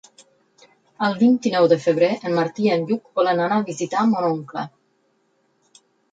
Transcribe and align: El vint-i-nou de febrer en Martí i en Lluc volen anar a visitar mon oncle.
El 1.07 1.17
vint-i-nou 1.17 1.67
de 1.73 1.77
febrer 1.83 2.07
en 2.29 2.33
Martí 2.39 2.65
i 2.67 2.71
en 2.75 2.85
Lluc 2.91 3.03
volen 3.19 3.41
anar 3.43 3.59
a 3.61 3.67
visitar 3.67 4.05
mon 4.15 4.25
oncle. 4.31 4.65